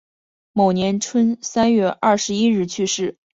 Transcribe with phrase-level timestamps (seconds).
[0.51, 3.17] 某年春三月二十一日去世。